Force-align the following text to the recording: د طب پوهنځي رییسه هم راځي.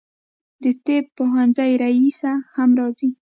د 0.63 0.65
طب 0.85 1.03
پوهنځي 1.17 1.71
رییسه 1.83 2.31
هم 2.55 2.69
راځي. 2.79 3.09